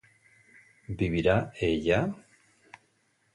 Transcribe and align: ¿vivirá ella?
¿vivirá 0.99 1.35
ella? 1.69 1.99